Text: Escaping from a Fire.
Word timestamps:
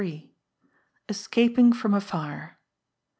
Escaping 1.09 1.71
from 1.71 1.93
a 1.93 2.01
Fire. 2.01 2.57